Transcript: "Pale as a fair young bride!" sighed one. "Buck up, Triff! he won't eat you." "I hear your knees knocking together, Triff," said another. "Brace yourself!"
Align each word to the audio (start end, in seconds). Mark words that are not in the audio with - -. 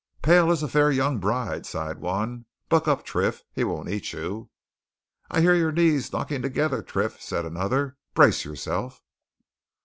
"Pale 0.23 0.49
as 0.49 0.63
a 0.63 0.67
fair 0.67 0.89
young 0.91 1.19
bride!" 1.19 1.63
sighed 1.63 1.99
one. 1.99 2.45
"Buck 2.69 2.87
up, 2.87 3.05
Triff! 3.05 3.43
he 3.53 3.63
won't 3.63 3.87
eat 3.87 4.13
you." 4.13 4.49
"I 5.29 5.41
hear 5.41 5.53
your 5.53 5.71
knees 5.71 6.11
knocking 6.11 6.41
together, 6.41 6.81
Triff," 6.81 7.21
said 7.21 7.45
another. 7.45 7.97
"Brace 8.15 8.43
yourself!" 8.43 9.03